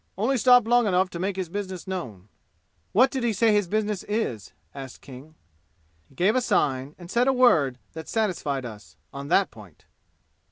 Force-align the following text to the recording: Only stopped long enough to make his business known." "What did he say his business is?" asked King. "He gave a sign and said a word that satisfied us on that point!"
Only 0.17 0.35
stopped 0.37 0.65
long 0.65 0.87
enough 0.87 1.11
to 1.11 1.19
make 1.19 1.35
his 1.35 1.47
business 1.47 1.85
known." 1.87 2.27
"What 2.91 3.11
did 3.11 3.23
he 3.23 3.33
say 3.33 3.53
his 3.53 3.67
business 3.67 4.01
is?" 4.05 4.51
asked 4.73 5.01
King. 5.01 5.35
"He 6.09 6.15
gave 6.15 6.35
a 6.35 6.41
sign 6.41 6.95
and 6.97 7.11
said 7.11 7.27
a 7.27 7.31
word 7.33 7.77
that 7.93 8.09
satisfied 8.09 8.65
us 8.65 8.95
on 9.13 9.27
that 9.27 9.51
point!" 9.51 9.85